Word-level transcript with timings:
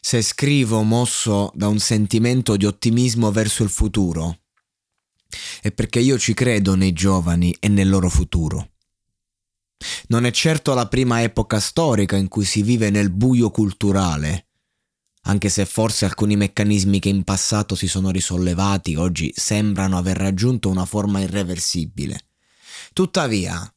Se 0.00 0.22
scrivo 0.22 0.82
mosso 0.82 1.50
da 1.54 1.68
un 1.68 1.78
sentimento 1.78 2.56
di 2.56 2.66
ottimismo 2.66 3.30
verso 3.30 3.62
il 3.62 3.70
futuro, 3.70 4.40
è 5.60 5.72
perché 5.72 6.00
io 6.00 6.18
ci 6.18 6.34
credo 6.34 6.74
nei 6.74 6.92
giovani 6.92 7.54
e 7.58 7.68
nel 7.68 7.88
loro 7.88 8.08
futuro. 8.08 8.70
Non 10.08 10.26
è 10.26 10.30
certo 10.30 10.74
la 10.74 10.86
prima 10.86 11.22
epoca 11.22 11.58
storica 11.58 12.16
in 12.16 12.28
cui 12.28 12.44
si 12.44 12.62
vive 12.62 12.90
nel 12.90 13.10
buio 13.10 13.50
culturale, 13.50 14.46
anche 15.22 15.48
se 15.48 15.64
forse 15.66 16.04
alcuni 16.04 16.36
meccanismi 16.36 16.98
che 16.98 17.08
in 17.08 17.24
passato 17.24 17.74
si 17.74 17.86
sono 17.86 18.10
risollevati 18.10 18.96
oggi 18.96 19.32
sembrano 19.34 19.96
aver 19.96 20.16
raggiunto 20.16 20.68
una 20.68 20.84
forma 20.84 21.20
irreversibile. 21.20 22.26
Tuttavia, 22.92 23.72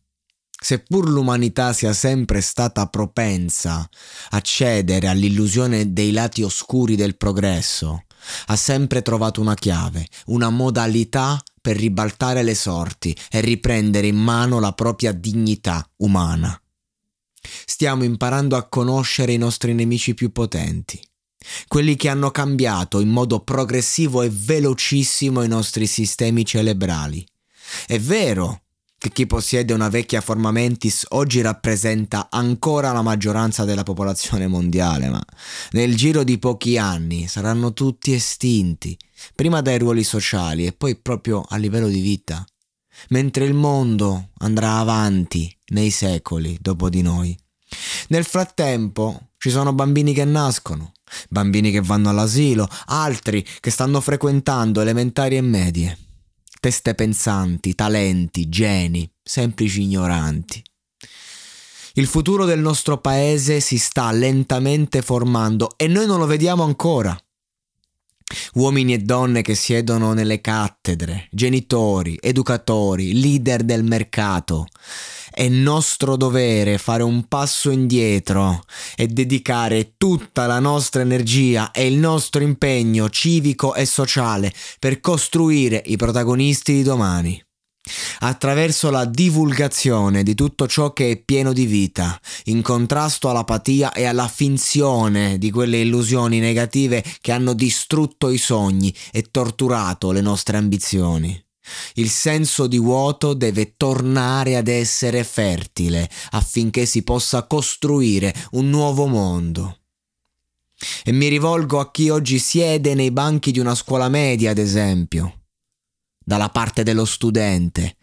seppur 0.66 1.08
l'umanità 1.08 1.74
sia 1.74 1.94
sempre 1.94 2.42
stata 2.42 2.88
propensa 2.88 3.88
a 4.30 4.42
cedere 4.42 5.08
all'illusione 5.08 5.94
dei 5.94 6.12
lati 6.12 6.42
oscuri 6.42 6.96
del 6.96 7.18
progresso, 7.18 8.06
ha 8.48 8.56
sempre 8.56 9.04
trovato 9.04 9.42
una 9.42 9.54
chiave, 9.54 10.08
una 10.26 10.50
modalità 10.50 11.40
per 11.62 11.78
ribaltare 11.78 12.42
le 12.42 12.56
sorti 12.56 13.16
e 13.30 13.42
riprendere 13.42 14.08
in 14.08 14.16
mano 14.16 14.60
la 14.60 14.72
propria 14.72 15.12
dignità 15.12 15.88
umana. 15.98 16.60
Stiamo 17.66 18.04
imparando 18.04 18.56
a 18.56 18.68
conoscere 18.68 19.34
i 19.34 19.38
nostri 19.38 19.76
nemici 19.76 20.16
più 20.16 20.32
potenti, 20.32 21.00
quelli 21.68 21.96
che 21.96 22.10
hanno 22.10 22.32
cambiato 22.32 23.02
in 23.02 23.10
modo 23.10 23.42
progressivo 23.42 24.24
e 24.24 24.32
velocissimo 24.32 25.44
i 25.44 25.48
nostri 25.48 25.86
sistemi 25.86 26.44
cerebrali. 26.44 27.24
È 27.86 28.00
vero 28.00 28.62
che 29.06 29.12
chi 29.12 29.28
possiede 29.28 29.72
una 29.72 29.88
vecchia 29.88 30.20
forma 30.20 30.50
mentis 30.50 31.06
oggi 31.10 31.40
rappresenta 31.42 32.28
ancora 32.32 32.92
la 32.92 33.04
maggioranza 33.04 33.64
della 33.64 33.84
popolazione 33.84 34.48
mondiale, 34.48 35.10
ma 35.10 35.24
nel 35.74 35.96
giro 35.96 36.24
di 36.24 36.40
pochi 36.40 36.80
anni 36.80 37.28
saranno 37.28 37.72
tutti 37.72 38.14
estinti, 38.14 38.98
prima 39.36 39.62
dai 39.62 39.78
ruoli 39.78 40.04
sociali 40.04 40.66
e 40.66 40.72
poi 40.72 40.96
proprio 40.96 41.46
a 41.48 41.58
livello 41.58 41.88
di 41.88 42.00
vita, 42.00 42.44
mentre 43.10 43.46
il 43.46 43.54
mondo 43.54 44.30
andrà 44.40 44.78
avanti 44.78 45.56
nei 45.68 45.92
secoli 45.92 46.58
dopo 46.60 46.90
di 46.90 47.04
noi. 47.04 47.38
Nel 48.08 48.24
frattempo 48.24 49.34
ci 49.38 49.52
sono 49.52 49.72
bambini 49.72 50.16
che 50.16 50.26
nascono, 50.26 50.94
bambini 51.30 51.70
che 51.70 51.82
vanno 51.82 52.10
all'asilo, 52.10 52.68
altri 52.86 53.46
che 53.60 53.70
stanno 53.70 54.02
frequentando 54.02 54.82
elementari 54.82 55.38
e 55.38 55.42
medie 55.42 55.98
teste 56.66 56.96
pensanti, 56.96 57.76
talenti, 57.76 58.50
geni, 58.50 59.08
semplici 59.22 59.84
ignoranti. 59.84 60.64
Il 61.94 62.08
futuro 62.08 62.46
del 62.46 62.60
nostro 62.60 62.98
paese 62.98 63.60
si 63.60 63.78
sta 63.78 64.12
lentamente 64.12 65.04
formando 65.04 65.76
e 65.78 65.86
noi 65.86 66.08
non 66.08 66.18
lo 66.18 66.26
vediamo 66.26 66.64
ancora. 66.64 67.16
Uomini 68.54 68.96
e 68.96 68.98
donne 68.98 69.44
che 69.44 69.54
siedono 69.54 70.14
nelle 70.14 70.42
cattedre, 70.42 71.28
genitori, 71.30 72.18
educatori, 72.20 73.14
leader 73.14 73.62
del 73.62 73.84
mercato. 73.84 74.66
È 75.38 75.50
nostro 75.50 76.16
dovere 76.16 76.78
fare 76.78 77.04
un 77.04 77.28
passo 77.28 77.70
indietro 77.70 78.64
e 78.96 79.08
dedicare 79.08 79.96
tutta 79.98 80.46
la 80.46 80.60
nostra 80.60 81.02
energia 81.02 81.72
e 81.72 81.88
il 81.88 81.98
nostro 81.98 82.42
impegno 82.42 83.10
civico 83.10 83.76
e 83.76 83.86
sociale 83.86 84.54
per 84.80 85.02
costruire 85.02 85.84
i 85.88 85.98
protagonisti 85.98 86.72
di 86.72 86.84
domani 86.84 87.44
attraverso 88.20 88.90
la 88.90 89.04
divulgazione 89.04 90.24
di 90.24 90.36
tutto 90.36 90.68
ciò 90.68 90.94
che 90.94 91.12
è 91.12 91.18
pieno 91.18 91.52
di 91.52 91.66
vita, 91.66 92.18
in 92.46 92.62
contrasto 92.62 93.30
all'apatia 93.30 93.92
e 93.92 94.06
alla 94.06 94.30
finzione 94.30 95.38
di 95.38 95.52
quelle 95.52 95.82
illusioni 95.82 96.40
negative 96.40 97.04
che 97.20 97.34
hanno 97.34 97.52
distrutto 97.52 98.30
i 98.30 98.38
sogni 98.38 98.96
e 99.12 99.24
torturato 99.30 100.14
le 100.14 100.22
nostre 100.22 100.56
ambizioni. 100.56 101.45
Il 101.96 102.10
senso 102.10 102.68
di 102.68 102.78
vuoto 102.78 103.34
deve 103.34 103.76
tornare 103.78 104.56
ad 104.56 104.68
essere 104.68 105.24
fertile 105.24 106.10
affinché 106.32 106.86
si 106.86 107.04
possa 107.04 107.44
costruire 107.44 108.34
un 108.52 108.70
nuovo 108.70 109.08
mondo. 109.08 109.80
E 111.04 111.12
mi 111.12 111.28
rivolgo 111.28 111.80
a 111.80 111.90
chi 111.90 112.10
oggi 112.10 112.38
siede 112.40 112.94
nei 112.94 113.12
banchi 113.12 113.52
di 113.52 113.60
una 113.60 113.76
scuola 113.76 114.10
media, 114.10 114.52
ad 114.52 114.58
esempio 114.58 115.40
dalla 116.26 116.50
parte 116.50 116.84
dello 116.84 117.06
studente. 117.06 117.96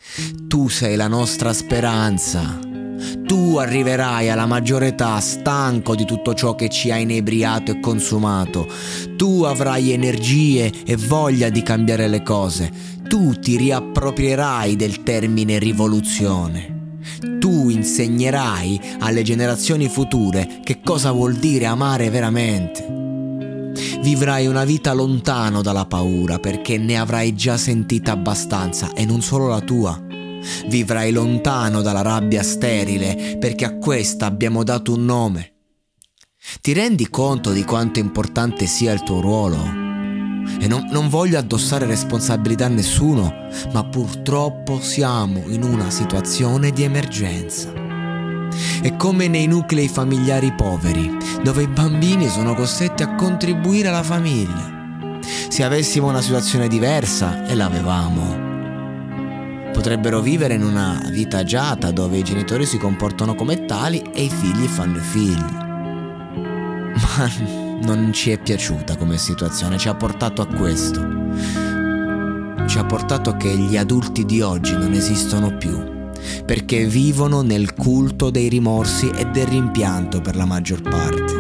Tu 0.47 0.69
sei 0.69 0.94
la 0.94 1.09
nostra 1.09 1.53
speranza. 1.53 2.59
Tu 3.27 3.56
arriverai 3.56 4.31
alla 4.31 4.47
maggiore 4.47 4.89
età 4.89 5.19
stanco 5.19 5.97
di 5.97 6.05
tutto 6.05 6.33
ciò 6.33 6.55
che 6.55 6.69
ci 6.69 6.93
ha 6.93 6.97
inebriato 6.97 7.73
e 7.73 7.81
consumato. 7.81 8.69
Tu 9.17 9.43
avrai 9.43 9.91
energie 9.91 10.73
e 10.84 10.97
voglia 10.97 11.49
di 11.49 11.62
cambiare 11.62 12.06
le 12.06 12.23
cose. 12.23 13.00
Tu 13.12 13.39
ti 13.41 13.59
riapproprierai 13.59 14.75
del 14.75 15.03
termine 15.03 15.59
rivoluzione. 15.59 17.00
Tu 17.39 17.69
insegnerai 17.69 18.81
alle 19.00 19.21
generazioni 19.21 19.91
future 19.91 20.61
che 20.65 20.81
cosa 20.83 21.12
vuol 21.12 21.34
dire 21.34 21.67
amare 21.67 22.09
veramente. 22.09 22.87
Vivrai 24.00 24.47
una 24.47 24.65
vita 24.65 24.95
lontano 24.95 25.61
dalla 25.61 25.84
paura 25.84 26.38
perché 26.38 26.79
ne 26.79 26.99
avrai 26.99 27.35
già 27.35 27.59
sentita 27.59 28.12
abbastanza 28.12 28.94
e 28.94 29.05
non 29.05 29.20
solo 29.20 29.47
la 29.47 29.61
tua. 29.61 30.03
Vivrai 30.69 31.12
lontano 31.12 31.82
dalla 31.82 32.00
rabbia 32.00 32.43
sterile 32.43 33.37
perché 33.38 33.67
a 33.67 33.76
questa 33.76 34.25
abbiamo 34.25 34.64
dato 34.64 34.94
un 34.94 35.05
nome. 35.05 35.53
Ti 36.62 36.73
rendi 36.73 37.11
conto 37.11 37.53
di 37.53 37.62
quanto 37.64 37.99
importante 37.99 38.64
sia 38.64 38.91
il 38.91 39.03
tuo 39.03 39.20
ruolo? 39.20 39.81
E 40.59 40.67
non, 40.67 40.89
non, 40.91 41.09
voglio 41.09 41.39
addossare 41.39 41.87
responsabilità 41.87 42.67
a 42.67 42.69
nessuno, 42.69 43.49
ma 43.73 43.85
purtroppo 43.85 44.81
siamo 44.81 45.43
in 45.49 45.62
una 45.62 45.91
situazione 45.91 46.71
di 46.71 46.83
emergenza. 46.83 47.73
È 48.81 48.97
come 48.97 49.29
nei 49.29 49.47
nuclei 49.47 49.89
familiari 49.89 50.53
poveri, 50.53 51.11
dove 51.43 51.62
i 51.62 51.69
bambini 51.69 52.29
sono 52.29 52.55
costretti 52.55 53.03
a 53.03 53.15
contribuire 53.15 53.89
alla 53.89 54.03
famiglia. 54.03 54.81
Se 55.49 55.62
avessimo 55.62 56.09
una 56.09 56.21
situazione 56.21 56.69
diversa, 56.69 57.47
e 57.47 57.55
l'avevamo, 57.55 58.50
potrebbero 59.73 60.21
vivere 60.21 60.55
in 60.55 60.62
una 60.62 61.03
vita 61.11 61.38
agiata 61.38 61.91
dove 61.91 62.19
i 62.19 62.23
genitori 62.23 62.67
si 62.67 62.79
comportano 62.79 63.35
come 63.35 63.65
tali 63.65 64.03
e 64.12 64.25
i 64.25 64.31
figli 64.31 64.67
fanno 64.67 64.99
i 64.99 65.00
figli. 65.00 65.61
Ma 67.19 67.72
non 67.82 68.12
ci 68.12 68.31
è 68.31 68.38
piaciuta 68.38 68.96
come 68.96 69.19
situazione, 69.19 69.79
ci 69.79 69.88
ha 69.88 69.94
portato 69.94 70.43
a 70.43 70.46
questo. 70.46 71.00
Ci 72.67 72.79
ha 72.79 72.84
portato 72.84 73.37
che 73.37 73.56
gli 73.56 73.76
adulti 73.76 74.25
di 74.25 74.40
oggi 74.40 74.76
non 74.76 74.93
esistono 74.93 75.56
più, 75.56 76.11
perché 76.44 76.87
vivono 76.87 77.43
nel 77.43 77.75
culto 77.75 78.31
dei 78.31 78.49
rimorsi 78.49 79.11
e 79.11 79.26
del 79.26 79.46
rimpianto 79.46 80.20
per 80.20 80.37
la 80.37 80.44
maggior 80.44 80.81
parte. 80.81 81.34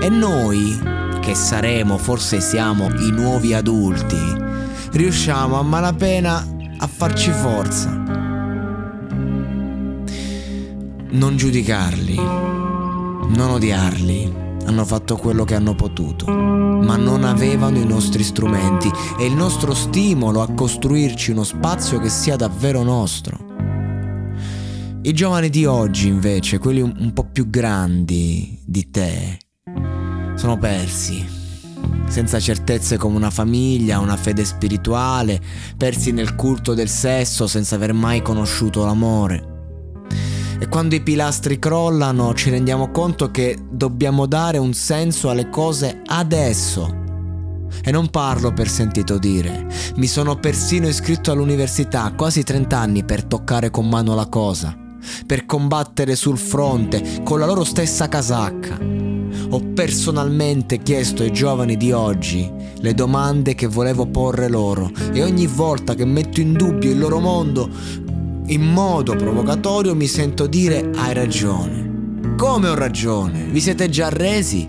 E 0.00 0.08
noi, 0.08 0.78
che 1.20 1.34
saremo, 1.34 1.96
forse 1.96 2.40
siamo 2.40 2.88
i 2.88 3.10
nuovi 3.10 3.54
adulti, 3.54 4.18
riusciamo 4.92 5.58
a 5.58 5.62
malapena 5.62 6.46
a 6.78 6.86
farci 6.86 7.30
forza. 7.30 7.90
Non 11.14 11.36
giudicarli, 11.36 12.14
non 12.16 13.50
odiarli, 13.50 14.41
hanno 14.72 14.84
fatto 14.86 15.16
quello 15.16 15.44
che 15.44 15.54
hanno 15.54 15.74
potuto, 15.74 16.26
ma 16.26 16.96
non 16.96 17.24
avevano 17.24 17.78
i 17.78 17.84
nostri 17.84 18.22
strumenti 18.22 18.90
e 19.18 19.26
il 19.26 19.34
nostro 19.34 19.74
stimolo 19.74 20.40
a 20.40 20.50
costruirci 20.50 21.30
uno 21.30 21.44
spazio 21.44 21.98
che 22.00 22.08
sia 22.08 22.36
davvero 22.36 22.82
nostro. 22.82 23.50
I 25.02 25.12
giovani 25.12 25.50
di 25.50 25.66
oggi, 25.66 26.08
invece, 26.08 26.58
quelli 26.58 26.80
un, 26.80 27.12
po' 27.12 27.24
più 27.24 27.50
grandi 27.50 28.58
di 28.64 28.90
te, 28.90 29.38
sono 30.36 30.56
persi, 30.56 31.22
senza 32.08 32.40
certezze 32.40 32.96
come 32.96 33.16
una 33.16 33.30
famiglia, 33.30 33.98
una 33.98 34.16
fede 34.16 34.44
spirituale, 34.44 35.40
persi 35.76 36.12
nel 36.12 36.34
culto 36.34 36.72
del 36.72 36.88
sesso 36.88 37.46
senza 37.46 37.74
aver 37.74 37.92
mai 37.92 38.22
conosciuto 38.22 38.84
l'amore. 38.84 39.51
E 40.62 40.68
quando 40.68 40.94
i 40.94 41.00
pilastri 41.00 41.58
crollano 41.58 42.34
ci 42.34 42.48
rendiamo 42.48 42.92
conto 42.92 43.32
che 43.32 43.58
dobbiamo 43.68 44.26
dare 44.26 44.58
un 44.58 44.72
senso 44.74 45.28
alle 45.28 45.48
cose 45.48 46.02
adesso. 46.06 47.00
E 47.82 47.90
non 47.90 48.10
parlo 48.10 48.52
per 48.52 48.68
sentito 48.68 49.18
dire. 49.18 49.66
Mi 49.96 50.06
sono 50.06 50.36
persino 50.36 50.86
iscritto 50.86 51.32
all'università 51.32 52.12
quasi 52.12 52.44
30 52.44 52.78
anni 52.78 53.04
per 53.04 53.24
toccare 53.24 53.70
con 53.70 53.88
mano 53.88 54.14
la 54.14 54.28
cosa, 54.28 54.72
per 55.26 55.46
combattere 55.46 56.14
sul 56.14 56.38
fronte 56.38 57.22
con 57.24 57.40
la 57.40 57.46
loro 57.46 57.64
stessa 57.64 58.06
casacca. 58.06 58.78
Ho 59.48 59.60
personalmente 59.74 60.78
chiesto 60.78 61.24
ai 61.24 61.32
giovani 61.32 61.76
di 61.76 61.90
oggi 61.90 62.48
le 62.76 62.94
domande 62.94 63.56
che 63.56 63.66
volevo 63.66 64.06
porre 64.06 64.48
loro 64.48 64.92
e 65.12 65.24
ogni 65.24 65.48
volta 65.48 65.94
che 65.94 66.04
metto 66.04 66.40
in 66.40 66.52
dubbio 66.52 66.92
il 66.92 66.98
loro 67.00 67.18
mondo 67.18 67.68
in 68.46 68.62
modo 68.62 69.14
provocatorio 69.14 69.94
mi 69.94 70.06
sento 70.06 70.46
dire 70.46 70.90
hai 70.96 71.14
ragione. 71.14 71.90
Come 72.36 72.68
ho 72.68 72.74
ragione? 72.74 73.44
Vi 73.44 73.60
siete 73.60 73.88
già 73.88 74.08
resi? 74.08 74.68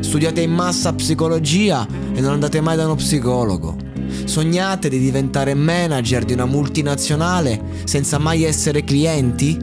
Studiate 0.00 0.40
in 0.40 0.52
massa 0.52 0.92
psicologia 0.92 1.86
e 2.14 2.20
non 2.20 2.32
andate 2.32 2.60
mai 2.60 2.76
da 2.76 2.84
uno 2.84 2.94
psicologo. 2.94 3.76
Sognate 4.24 4.88
di 4.88 4.98
diventare 4.98 5.54
manager 5.54 6.24
di 6.24 6.32
una 6.32 6.46
multinazionale 6.46 7.60
senza 7.84 8.18
mai 8.18 8.44
essere 8.44 8.84
clienti? 8.84 9.58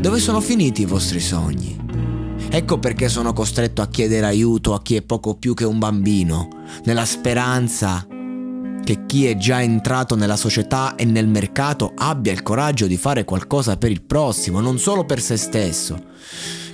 Dove 0.00 0.18
sono 0.18 0.40
finiti 0.40 0.82
i 0.82 0.86
vostri 0.86 1.20
sogni? 1.20 1.76
Ecco 2.48 2.78
perché 2.78 3.08
sono 3.08 3.32
costretto 3.32 3.82
a 3.82 3.88
chiedere 3.88 4.26
aiuto 4.26 4.74
a 4.74 4.82
chi 4.82 4.96
è 4.96 5.02
poco 5.02 5.34
più 5.34 5.54
che 5.54 5.64
un 5.64 5.78
bambino, 5.78 6.48
nella 6.84 7.04
speranza 7.04 8.06
che 8.84 9.06
chi 9.06 9.26
è 9.26 9.36
già 9.36 9.62
entrato 9.62 10.14
nella 10.14 10.36
società 10.36 10.94
e 10.94 11.04
nel 11.04 11.26
mercato 11.26 11.92
abbia 11.96 12.32
il 12.32 12.42
coraggio 12.42 12.86
di 12.86 12.96
fare 12.96 13.24
qualcosa 13.24 13.76
per 13.76 13.90
il 13.90 14.02
prossimo, 14.02 14.60
non 14.60 14.78
solo 14.78 15.04
per 15.04 15.20
se 15.20 15.36
stesso, 15.36 15.98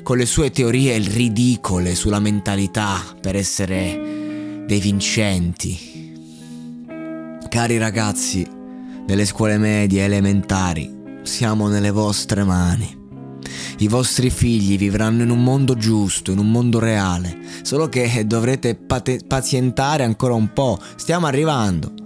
con 0.02 0.18
le 0.18 0.26
sue 0.26 0.50
teorie 0.50 0.98
ridicole 0.98 1.94
sulla 1.94 2.18
mentalità 2.18 3.00
per 3.20 3.36
essere 3.36 4.64
dei 4.66 4.80
vincenti. 4.80 5.88
Cari 7.48 7.78
ragazzi 7.78 8.46
delle 9.06 9.24
scuole 9.24 9.56
medie 9.56 10.04
elementari, 10.04 11.18
siamo 11.22 11.68
nelle 11.68 11.90
vostre 11.90 12.44
mani. 12.44 12.98
I 13.78 13.88
vostri 13.88 14.30
figli 14.30 14.76
vivranno 14.76 15.22
in 15.22 15.30
un 15.30 15.42
mondo 15.42 15.74
giusto, 15.74 16.32
in 16.32 16.38
un 16.38 16.50
mondo 16.50 16.78
reale, 16.78 17.38
solo 17.62 17.88
che 17.88 18.26
dovrete 18.26 18.74
pazientare 18.76 20.04
ancora 20.04 20.34
un 20.34 20.52
po', 20.52 20.78
stiamo 20.96 21.26
arrivando. 21.26 21.99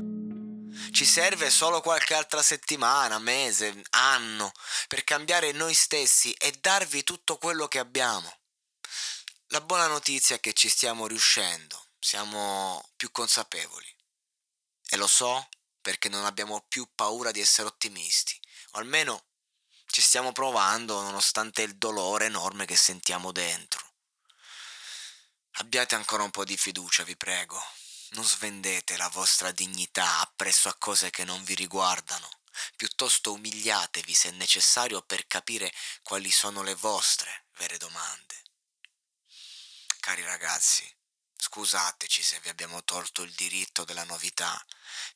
Ci 0.93 1.05
serve 1.05 1.51
solo 1.51 1.81
qualche 1.81 2.15
altra 2.15 2.43
settimana, 2.43 3.19
mese, 3.19 3.83
anno, 3.91 4.53
per 4.87 5.05
cambiare 5.05 5.53
noi 5.53 5.75
stessi 5.75 6.33
e 6.35 6.53
darvi 6.53 7.03
tutto 7.05 7.39
quello 7.39 7.69
che 7.69 7.79
abbiamo. 7.79 8.39
La 9.49 9.61
buona 9.61 9.87
notizia 9.87 10.37
è 10.37 10.41
che 10.41 10.53
ci 10.53 10.69
stiamo 10.69 11.07
riuscendo, 11.07 11.89
siamo 11.99 12.91
più 12.97 13.11
consapevoli. 13.11 13.87
E 14.89 14.97
lo 14.97 15.07
so 15.07 15.49
perché 15.81 16.09
non 16.09 16.25
abbiamo 16.25 16.65
più 16.69 16.89
paura 16.95 17.31
di 17.31 17.41
essere 17.41 17.69
ottimisti, 17.69 18.39
o 18.73 18.79
almeno 18.79 19.27
ci 19.87 20.01
stiamo 20.01 20.33
provando 20.33 21.01
nonostante 21.03 21.63
il 21.63 21.77
dolore 21.77 22.27
enorme 22.27 22.65
che 22.65 22.77
sentiamo 22.77 23.33
dentro. 23.33 23.93
Abbiate 25.59 25.95
ancora 25.95 26.25
un 26.25 26.31
po' 26.31 26.45
di 26.45 26.57
fiducia, 26.57 27.05
vi 27.05 27.17
prego. 27.17 27.63
Non 28.15 28.25
svendete 28.25 28.97
la 28.97 29.09
vostra 29.09 29.51
dignità 29.51 30.21
appresso 30.21 30.69
a 30.69 30.75
cose 30.75 31.11
che 31.11 31.25
non 31.25 31.43
vi 31.43 31.55
riguardano. 31.55 32.29
Piuttosto 32.77 33.33
umiliatevi 33.33 34.15
se 34.15 34.31
necessario 34.31 35.03
per 35.03 35.27
capire 35.27 35.73
quali 36.03 36.31
sono 36.31 36.63
le 36.63 36.77
vostre 36.77 37.47
vere 37.57 37.77
domande. 37.77 38.43
Cari 39.99 40.23
ragazzi, 40.23 40.89
scusateci 41.37 42.23
se 42.23 42.39
vi 42.39 42.51
abbiamo 42.51 42.85
tolto 42.85 43.23
il 43.23 43.33
diritto 43.33 43.85
della 43.85 44.05
novità, 44.05 44.65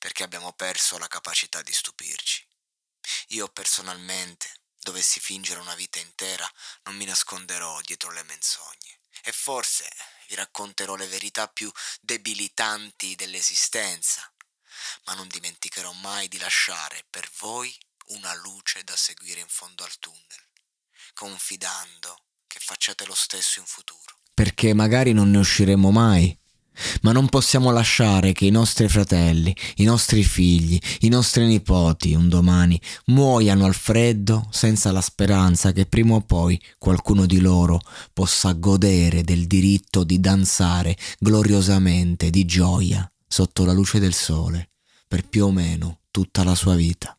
perché 0.01 0.25
abbiamo 0.25 0.53
perso 0.55 0.99
la 0.99 1.07
capacità 1.07 1.63
di 1.63 1.73
stupirci. 1.73 2.45
Io 3.29 3.49
personalmente, 3.49 4.63
dovessi 4.77 5.21
fingere 5.21 5.61
una 5.61 5.77
vita 5.77 6.01
intera, 6.01 6.51
non 6.83 6.97
mi 6.97 7.05
nasconderò 7.05 7.81
dietro 7.83 8.11
le 8.11 8.25
menzogne. 8.25 9.03
E 9.23 9.31
forse 9.31 9.89
vi 10.29 10.35
racconterò 10.35 10.95
le 10.95 11.07
verità 11.07 11.49
più 11.49 11.73
debilitanti 12.01 13.17
dell'esistenza, 13.17 14.31
ma 15.07 15.15
non 15.15 15.27
dimenticherò 15.27 15.91
mai 15.93 16.29
di 16.29 16.39
lasciare 16.39 17.05
per 17.09 17.29
voi 17.39 17.75
una 18.09 18.35
luce 18.35 18.85
da 18.85 18.95
seguire 18.95 19.41
in 19.41 19.49
fondo 19.49 19.85
al 19.85 19.99
tunnel, 19.99 20.47
confidando 21.15 22.25
che 22.47 22.59
facciate 22.61 23.07
lo 23.07 23.15
stesso 23.15 23.59
in 23.59 23.67
futuro. 23.67 24.21
Perché 24.35 24.75
magari 24.75 25.13
non 25.13 25.31
ne 25.31 25.39
usciremo 25.39 25.91
mai 25.91 26.39
ma 27.03 27.13
non 27.13 27.29
possiamo 27.29 27.71
lasciare 27.71 28.33
che 28.33 28.47
i 28.47 28.51
nostri 28.51 28.89
fratelli, 28.89 29.55
i 29.77 29.85
nostri 29.85 30.23
figli, 30.23 30.79
i 31.01 31.09
nostri 31.09 31.47
nipoti 31.47 32.15
un 32.15 32.29
domani 32.29 32.81
muoiano 33.07 33.65
al 33.65 33.75
freddo 33.75 34.47
senza 34.51 34.93
la 34.93 35.01
speranza 35.01 35.73
che 35.73 35.87
prima 35.87 36.15
o 36.15 36.21
poi 36.21 36.61
qualcuno 36.79 37.27
di 37.27 37.41
loro 37.41 37.81
possa 38.13 38.53
godere 38.53 39.23
del 39.23 39.47
diritto 39.47 40.05
di 40.05 40.21
danzare 40.21 40.97
gloriosamente 41.19 42.31
di 42.31 42.45
gioia 42.45 43.11
sotto 43.27 43.65
la 43.65 43.73
luce 43.73 43.99
del 43.99 44.15
sole 44.15 44.71
per 45.07 45.27
più 45.27 45.47
o 45.47 45.51
meno 45.51 46.01
tutta 46.11 46.45
la 46.45 46.55
sua 46.55 46.75
vita. 46.75 47.19